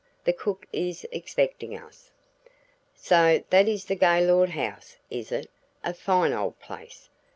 "The 0.23 0.33
cook 0.33 0.65
is 0.73 1.05
expecting 1.11 1.77
us." 1.77 2.09
"So 2.95 3.43
that 3.51 3.67
is 3.67 3.85
the 3.85 3.93
Gaylord 3.93 4.49
house 4.49 4.97
is 5.11 5.31
it? 5.31 5.47
A 5.83 5.93
fine 5.93 6.33
old 6.33 6.59
place! 6.59 7.07